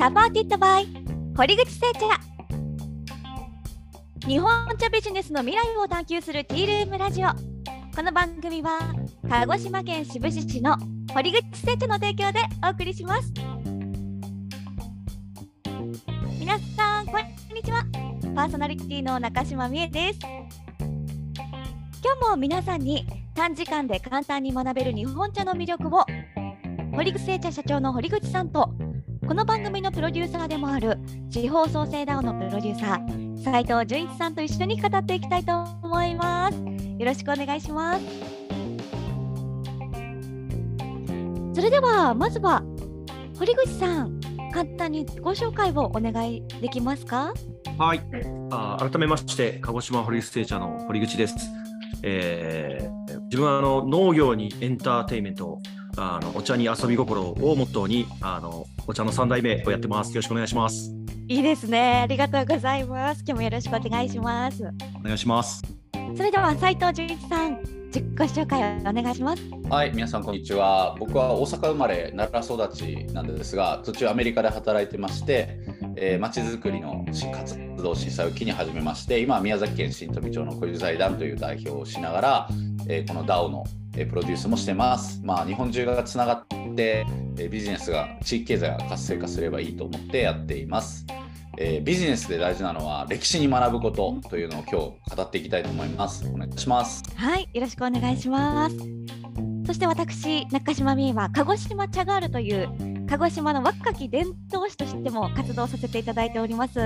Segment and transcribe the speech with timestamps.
[0.00, 0.86] サポーティッドバイ
[1.36, 2.00] 堀口製茶。
[4.26, 7.28] 日本茶ビジネスの未来を探求するティールームラジオ。
[7.94, 8.78] この番組は
[9.28, 10.78] 鹿児島県志布志市の
[11.12, 13.30] 堀口製茶の提供でお送りします。
[16.38, 17.84] 皆さんこんにちは。
[18.34, 20.20] パーソナリティの中島美恵です。
[22.02, 26.06] 今日も皆さんに短時間で簡単に学べる日本茶の魅力を
[26.94, 28.72] 堀口製茶社長の堀口さんと
[29.30, 30.98] この番組のプロデューサーでもある
[31.30, 35.52] 地方創生 DAO のプロデューサー斉藤純一さんと一緒に語っていきたいと
[35.84, 36.56] 思います。
[36.98, 38.04] よろしくお願いします。
[41.54, 42.64] それではまずは
[43.38, 44.20] 堀口さん
[44.52, 47.32] 簡単にご紹介をお願いできますか？
[47.78, 48.00] はい。
[48.50, 51.36] あ改めまして鹿児島堀口製茶の堀口です、
[52.02, 55.60] えー、自分はあの農業にエンターテイメント
[55.96, 60.10] あのお茶に遊び心をモットーにあのお茶の三代目をやってます。
[60.10, 60.94] よろしくお願いします。
[61.28, 62.00] いいですね。
[62.02, 63.22] ありがとうございます。
[63.26, 64.64] 今日もよろしくお願いします。
[64.98, 65.62] お願いします。
[66.16, 69.42] それでは斉藤純一さん、自己紹介をお願いします。
[69.68, 70.96] はい、皆さんこんにちは。
[70.98, 75.60] 僕は大阪生まれ、奈良育ちなんですが、途中アメリカで働いてまして、
[75.96, 82.48] えー、町づくりの活動震災を機に始めまして、今は宮崎県新富町の小遊財団という代表をしながら、
[82.88, 83.64] えー、この DAO の
[83.96, 85.20] えプロデュースもしてます。
[85.24, 87.06] まあ、日本中がつながって、
[87.38, 91.06] えビジネスが地域経済が活性化すればいいと思ってやっています。
[91.58, 96.26] えー、ビジネスで大事なのは歴史に学ぶことというのを今日語っていきたいと思います。
[96.32, 97.02] お願いします。
[97.14, 98.76] はい、よろしくお願いします。
[99.66, 106.80] そして私、中島美恵は鹿児島茶ガールという鹿児島の若き伝統師としても活動させていただいております。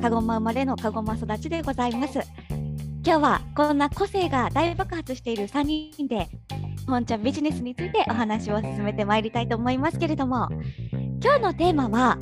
[0.00, 2.20] 鹿児島生まれの鹿児島育ちでございます。
[3.06, 6.26] 今日はこんな個性が大爆発している3人で
[6.88, 10.48] 本茶ビジネスについてお話を進めてまいりたいと思いますけれども
[11.22, 12.18] 今日のテーマは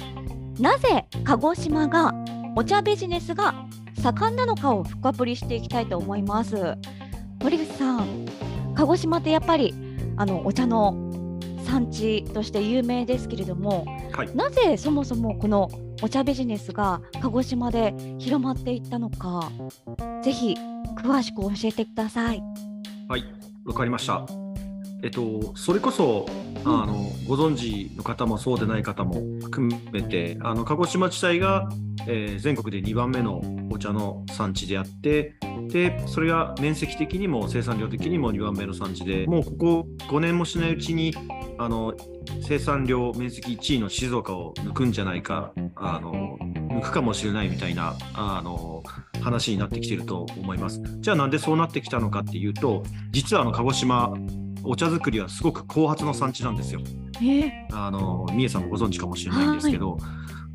[0.61, 2.13] なぜ鹿児島が
[2.55, 3.55] お茶ビジネスが
[4.03, 6.77] 盛んなのかを深掘りしていきたいと思います。
[7.43, 8.27] 森口さん
[8.75, 9.75] 鹿児島ってやっぱり
[10.19, 10.95] あのお茶の
[11.65, 15.71] 産地として有名ですけれども、はい、なぜそもそもこの
[16.03, 19.51] お茶ビジネスが鹿児島で広まっていったのか
[20.23, 20.57] ぜひ
[20.97, 22.43] 詳しく教えてください。
[23.09, 23.25] はい、
[23.65, 24.44] わかりました。
[25.05, 26.25] えっと、それこそ、
[26.65, 26.95] うん、あの
[27.29, 31.69] ご存知の方もそうでない方も含めてあの鹿児島地帯が、
[32.09, 35.35] えー、全国で2番目のお茶の産地であって
[35.69, 41.15] でそれが面積的にも生産量的にも2番目の産地でもうここ5年もしないうちに
[41.59, 41.93] あの
[42.43, 48.83] 生産量面積1位の静岡を抜くんじゃないかあの抜くかもしれないみたいなあの
[49.23, 50.81] 話になってきてると思います。
[51.01, 54.15] じゃあなんでそうなってきたのかっていうと実はあの鹿児島
[54.65, 56.81] お茶作りはすごく後発の産地なんですよ。
[57.73, 59.99] あの三重さんもご存知かもしれないんですけど、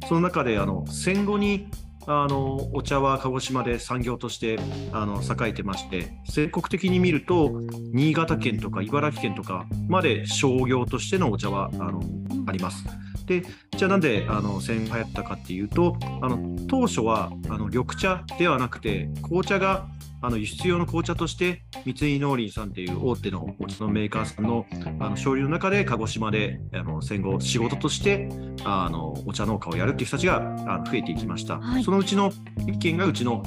[0.07, 1.69] その中であの戦後に
[2.07, 4.59] あのお茶は鹿児島で産業として
[4.91, 7.61] あの栄えてまして全国的に見ると
[7.93, 12.01] 新潟県とか茨城県とかまで商業としてのお茶はあの
[12.47, 12.83] あります。
[13.29, 13.43] で
[13.77, 19.85] じゃあなんであの戦後流行ったかっていうとあの当初はあの緑茶ではなくて紅茶が
[20.21, 28.27] あの輸出用の紅茶として三井農林さんっていう大手のお茶のメーカーさんのあの勝利の中で鹿児島であの戦後仕事として
[28.65, 32.33] あのお茶農家をやるっていう人たちがあの増えていきました、はい、そのうちの
[32.67, 33.43] 一件がうちの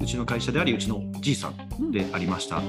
[0.00, 2.62] うちの会社でありうちのじいさんでありました、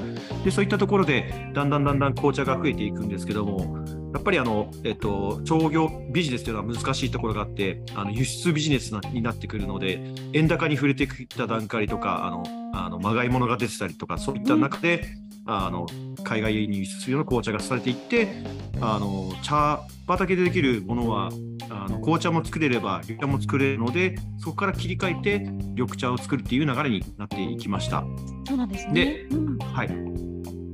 [0.43, 3.77] でそういったところでだんだんだんだん紅茶が増えていくんですけども
[4.13, 12.43] やっぱりあの、えっと、商業ビジネスというのは難しいところがあってあの輸出ビジネスになってくるので円高に触れてきた段階とかあの
[12.73, 15.05] あのまがいものが出てたりとかそういった中で、
[15.45, 15.85] うん、あの
[16.23, 18.43] 海外に輸出するような紅茶がされていって
[18.81, 21.29] あの茶畑でできるものは
[21.69, 28.03] あの紅茶も作れれば緑茶も作れるのでそこから切り替えて緑茶を作るっていう流れになっていきました。
[28.47, 28.93] そうなんですね。
[28.93, 29.89] で、うん、はい。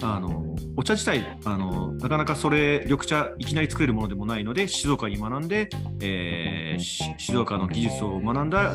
[0.01, 0.44] あの
[0.77, 5.69] お茶自体あのなかなかそれ緑茶いきなり作れるものでもないので静岡に学んで、
[6.01, 8.73] えー、静岡の技術を学んだ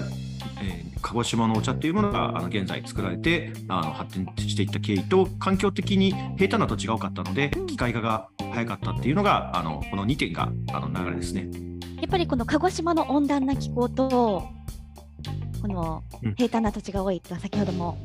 [0.63, 11.49] えー、鹿児島のお茶っていうものがあの現在作られてあの発展していった経緯と環境的に平坦な土地が多かったので機械化が早かったっていうのがあのこの2点があの流れですね。
[12.01, 14.43] やっぱりこの鹿児島の温暖な気候と
[15.63, 16.03] この
[16.37, 17.99] 平坦な土地が多いと先ほども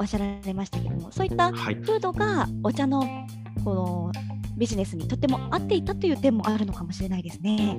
[0.00, 3.02] おっしゃられましたけどもそういった風土がお茶の
[3.62, 4.12] この
[4.56, 7.78] ビジネスにとっても合っていたという点もあるのかもしれないですね。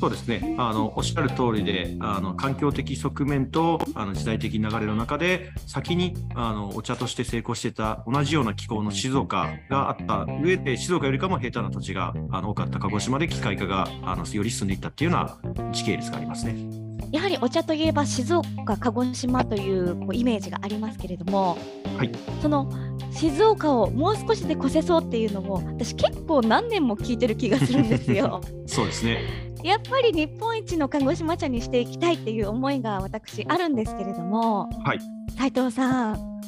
[0.00, 16.91] そうですねあのおっしゃる通りであの環境的側面とあの時代的流れの中で先にあのお茶として成功してた同じような気候の静岡があった上で静岡よりかも平坦な土地があの多かった鹿児島で機械化があのより進んでいったっていうような時系列がありますね。
[17.12, 21.58] やはりお茶といえば静岡、鹿児島というこうイメージがありますけれども、
[21.98, 22.10] はい、
[22.40, 22.72] その
[23.12, 28.40] 静岡をもう少しで越せそうっていうのも私結構何年も聞いてる気がするんですよ。
[28.66, 29.20] そうですね。
[29.62, 34.98] やっぱり日本一の鹿児島茶にしていきたいっていう思いが私あるんですけれども、はい、
[35.36, 36.40] 斉藤さん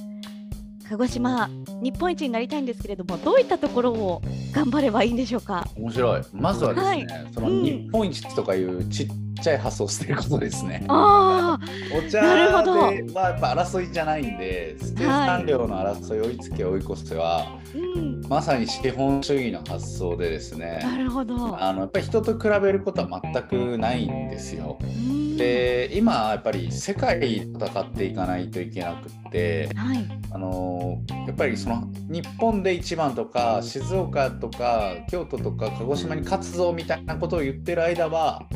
[0.89, 1.49] 鹿児島
[1.83, 4.23] 日本一になりたいんですけれどもどういったところを
[4.53, 5.69] 頑張ればいいんでしょうか？
[5.77, 6.23] 面白い。
[6.33, 7.07] まずはですね、はい。
[7.33, 7.63] そのうん。
[7.63, 9.09] 日本一とかいうちっ
[9.45, 10.85] ちゃい発想を捨てることですね。
[10.89, 11.59] あ
[11.95, 12.27] お茶で
[13.13, 18.23] はやっぱ争いじゃないんで生産量の争い追いつけ追い越せは、ーうん。
[18.27, 20.81] まさに資本主義の発想でですね。
[20.83, 21.63] なるほど。
[21.63, 24.79] あのやっぱり人と比べることは全くないんですよ。
[24.81, 25.37] うん。
[25.37, 29.99] で今やっぱり世界で戦っていかないといけなくってはい。
[30.31, 38.47] あのやっぱりその日本で一番とか静岡とか京都とか鹿児島に勝つぞみたいなことを言ってる間は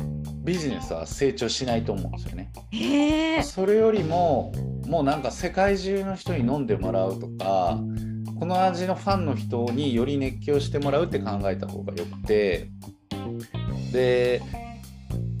[0.49, 3.43] ビジネスは成長しないと思うんですよね。
[3.43, 4.51] それよりも
[4.87, 7.79] もうなんか世界中の人に飲んでもらうとか
[8.39, 12.71] この味のファンの人により熱狂してもらうって考えた方がよくて
[13.93, 14.41] で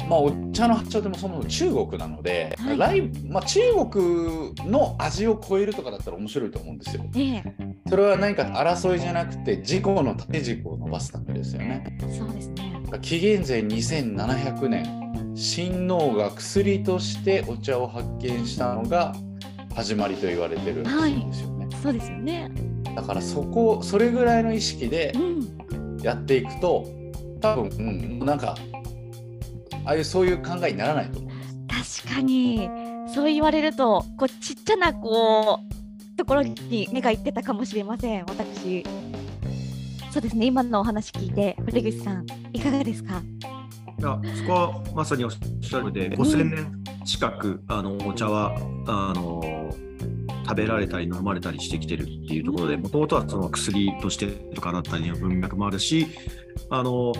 [0.07, 3.59] まあお茶の発祥でもそもそも中国なので、はいライブまあ、中
[3.89, 7.03] 国の味を超えるとかだったら面白いと思うんですよ。
[7.15, 7.43] ええ
[7.87, 11.97] それは何か争いじゃなくて自己の縦軸を伸ばすためですよね。
[12.15, 19.15] そうですね紀元前2700年親王が薬としてお茶を発見したのが
[19.75, 20.89] 始まりと言われてるんで
[21.33, 22.51] すよね、そうですよね。
[22.95, 25.59] だからそこそれぐらいの意識でうん。
[26.01, 26.87] やっていくと
[27.41, 28.55] 多分、うん、なんか
[29.85, 31.31] ああいうそういう考えにならないと思う
[31.67, 32.69] 確かに。
[33.13, 35.59] そう言われるとこうちっちゃなこ
[36.13, 38.83] うところに目がいってたかもしれません私
[40.11, 40.47] そうですね。
[40.47, 43.21] 今のお話聞いて堀口さんいかがですか？
[43.99, 48.55] いやそこはまさにおっしゃるで、5000年近くあのお茶は
[48.87, 49.73] あの
[50.45, 56.07] 食べられたり飲まれたりしてきてるっていうところで、もともとはその薬としてとかだったりの文脈もあるし、
[56.69, 57.13] あの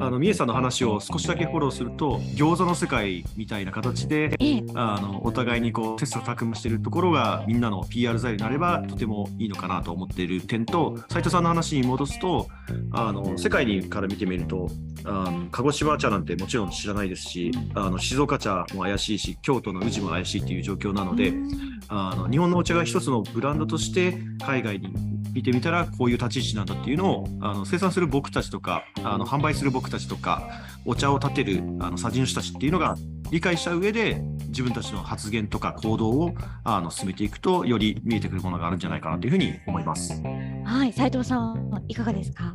[0.00, 4.62] あの三重さんの話を少しだけフォローすると、餃子の世界みたいな形で、ええ。
[4.74, 12.48] あのお互いにこう切磋琢磨しているところがみんなの PR 材料になればとてもいいのかなと思っている点と斉藤さんの話に戻すと
[12.92, 14.68] あの世界にから見てみると
[15.04, 21.80] あの鹿児島茶なんてもちろん知らないですしあの静岡茶も怪しいし京都の宇治も怪しいっていう状況なのでうん。
[21.88, 24.16] あの日本のお茶が一つのブランドとして
[24.46, 24.94] 海外に
[25.32, 30.48] 見てみたらこういう立ち位置なんだっていうのをあの生産する僕たちとかあの販売する僕たちとか
[30.84, 32.96] お茶を立てるあのさじ主たちっていうのが
[33.30, 36.34] 理解した上で自分たちの発言とか行動を
[36.64, 40.20] あの進めていくとより見えてくるものがあるんじゃないかなというふうに思います。
[40.64, 42.52] はい斉藤さんいかがですか？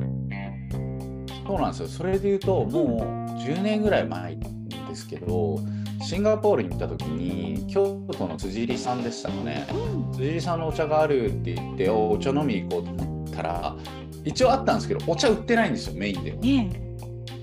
[1.46, 4.46] そうなんですよそれで言うともう10年ぐらい前で
[4.94, 5.60] すけど
[6.02, 9.66] シンガポールに行った時に京都の辻入さんでしたかね。
[9.72, 10.12] うん。
[10.12, 13.76] 辻入さんのお茶があるって言っておお茶飲みに行こうと思ったら
[14.24, 16.36] 一応あったんですけどお茶売ってないんですよメインでは。
[16.38, 16.82] ね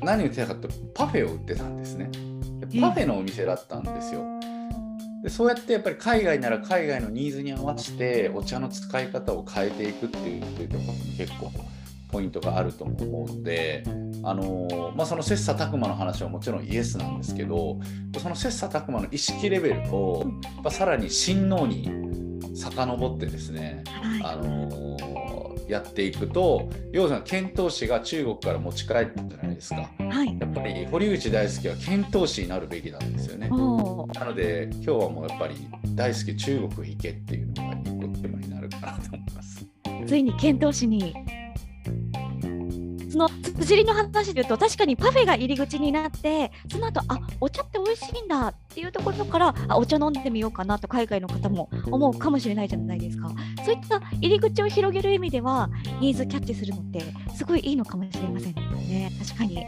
[0.01, 2.09] 何売ってたかってパフェを売ってたんですね。
[2.81, 4.21] パフェのお店だったんですよ。
[5.23, 11.51] でそうやってやっぱり海外なら海外のニーズに合わせてお茶の使い方を変えていくっていうっていうところも結構
[12.13, 13.83] ポイントがあると思うので、
[14.23, 17.79] あのーまあ、その切磋琢磨の話はもちろんイエスなんですけど
[18.19, 20.31] その切磋琢磨の意識レベルを
[20.63, 21.89] やさらに親王に
[22.55, 23.83] 遡ってですね、
[24.21, 25.33] はあのー
[25.67, 29.89] やっていくと要は遣唐使が中国から持ち帰ったじゃないですか。
[29.99, 33.47] いはいやっぱり堀内大輔は遣唐使になるべきなんですよね。
[33.49, 35.55] なので今日はもうやっぱり
[35.95, 39.65] 大好き中国行けっていうのが一個テーマになるかなと思います。
[40.05, 41.15] ついに検討士に
[43.13, 53.29] その辻りの話で言うと確かにパフェが入り口になってその後あお茶って美味しいんだっていうところからあお茶飲んでみようかなと海外の方も思うかもしれないじゃないですか。
[53.63, 55.69] そういった入り口を広げる意味では
[56.01, 57.03] ニーズキャッチするのって
[57.35, 59.11] すごいいいのかもしれませんね。
[59.23, 59.63] 確かに。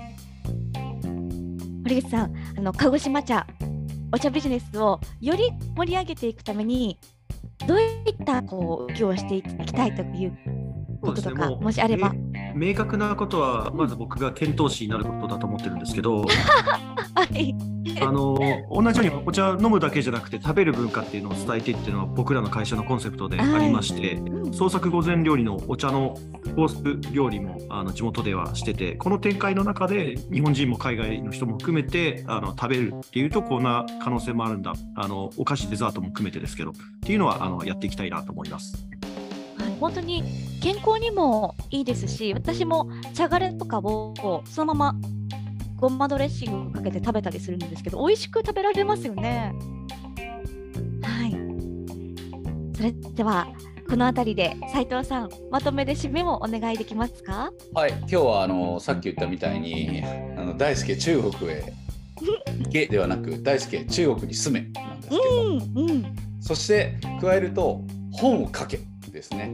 [1.84, 3.46] 堀口さんあの鹿児島茶
[4.12, 6.98] お茶ビジネスをより盛り上げていくために
[7.68, 10.36] どういったこう動きをしていきたいという
[11.00, 12.12] こととかもしあれば。
[12.56, 16.22] 明確なことはまず僕が検討士になることだと思ってるんですけど、
[17.14, 17.56] はい。
[18.02, 18.38] あの
[18.70, 26.18] 同じようにお茶飲むだけじゃなくて食べる文化っていうのを伝えてっていうのは僕らの会社のコンセプトでありまして、うん創作御前料理のお茶の
[26.56, 38.88] コース料理もあの地元ではしててこの展開の中で日本人も海外の人も含めてあの食べるっていうとこんな可能性もあるんだあのお菓子デザートも含めてですけどっていうのはあのやっていきたいなと思います。
[39.76, 40.24] はい、本当に
[40.62, 45.00] 健康にもいいですし、私も茶がれとかをそのまま
[45.76, 49.54] ごまドレッシングをかけて食べたりするんですけど、美味しく食べられますよね。
[51.04, 51.32] はい。
[52.76, 53.48] それでは、
[53.88, 57.52] このあたりで斉藤さん、まとめで締めもお願いできますか？
[57.74, 60.02] はい、今日はあのさっき言ったみたいに
[60.38, 61.74] あの大輔中国へ
[62.64, 66.16] 行けではなく大輔中国に住めなんですけど、うん、うん。
[66.40, 68.80] そして加えると本を書け
[69.30, 69.52] ですね。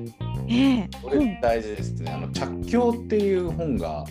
[0.48, 2.12] ええこれ大事ですね。
[2.12, 4.06] あの着教っていう本が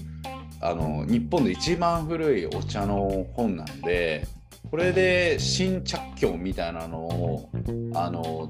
[0.60, 4.26] あの日本で一番古いお茶の本なので、
[4.70, 7.50] これで新着教みたいなのを
[7.94, 8.48] あの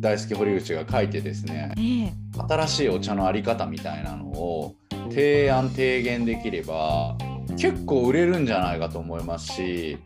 [0.00, 2.12] 大輔堀口が書いてですね、ええ
[2.48, 4.74] 新しいお茶のあり方みたいなのを
[5.10, 7.16] 提案提言できれば
[7.56, 9.98] 結構売れるんじゃないかと思いますし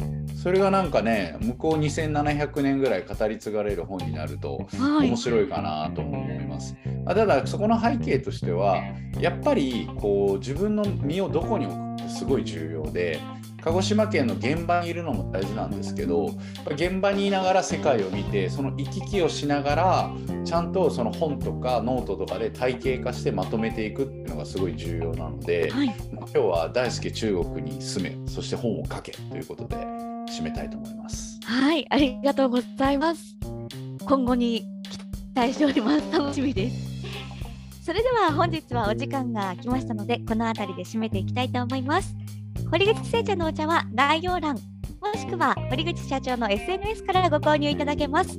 [0.43, 5.17] それがなんかね向こう2700年ぐらい語り継がれる本になるとはい面。
[5.17, 6.75] 白いかなと思います。
[7.05, 8.83] あただそこの背景としては
[9.19, 13.21] やっぱりこう自分の身をどこに置くってすごい重要で
[13.63, 16.31] 鹿児島県の現場にいるのも大事なんですけど
[16.71, 20.11] 現場にいながら世界を見てその行き来をしながら
[20.45, 25.89] ちゃんとその本とかノートとかで体系化してまとめていくっていうのがすごい重要なので、はい。
[25.89, 31.39] まあ今日は大輔中国に住めそして本を書けということで締めたいと思います。
[31.45, 33.37] はい、ありがとうございます。
[34.07, 34.99] 今後に期
[35.35, 36.13] 待しております。
[36.13, 36.91] 楽しみです。
[37.85, 42.15] それでは本日はお時間が来ましたので、この辺りで締めていきたいと思います。
[42.71, 48.39] 堀口製茶のお茶は概要欄、もしくは堀口社長の SNS からご購入いただけます。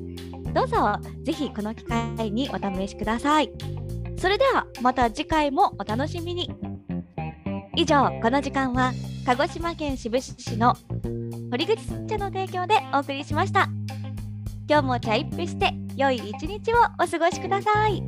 [0.54, 0.78] どうぞ
[1.24, 3.52] ぜひこの機会にお試しください。
[4.18, 6.50] それではまた次回もお楽しみに。
[7.76, 8.94] 以上、この時間は
[9.26, 10.76] 鹿児島県志布志市の
[11.52, 11.76] 堀口
[12.08, 13.68] 茶の提供でお送りしました。
[14.70, 18.02] 今日も茶一杯して良い一日をお過ごしください。